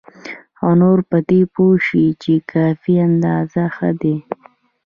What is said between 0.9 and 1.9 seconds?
په دې پوه